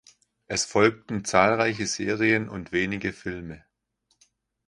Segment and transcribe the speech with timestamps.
[0.47, 3.63] Es folgten zahlreiche Serien und wenige Filme.